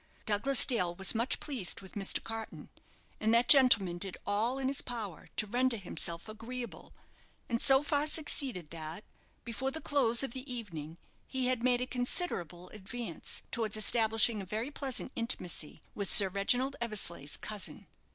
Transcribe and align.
Douglas 0.25 0.65
Dale 0.65 0.95
was 0.95 1.13
much 1.13 1.39
pleased 1.39 1.81
with 1.81 1.91
Mr. 1.93 2.23
Carton; 2.23 2.69
and 3.19 3.31
that 3.35 3.47
gentleman 3.47 3.99
did 3.99 4.17
all 4.25 4.57
in 4.57 4.67
his 4.67 4.81
power 4.81 5.29
to 5.35 5.45
render 5.45 5.77
himself 5.77 6.27
agreeable, 6.27 6.91
and 7.47 7.61
so 7.61 7.83
far 7.83 8.07
succeeded 8.07 8.71
that, 8.71 9.03
before 9.45 9.69
the 9.69 9.79
close 9.79 10.23
of 10.23 10.31
the 10.31 10.51
evening, 10.51 10.97
he 11.27 11.49
had 11.49 11.61
made 11.61 11.81
a 11.81 11.85
considerable 11.85 12.69
advance 12.69 13.43
towards 13.51 13.77
establishing 13.77 14.41
a 14.41 14.43
very 14.45 14.71
pleasant 14.71 15.11
intimacy 15.15 15.83
with 15.93 16.09
Sir 16.09 16.29
Reginald 16.29 16.75
Eversleigh's 16.81 17.37
cousin. 17.37 17.85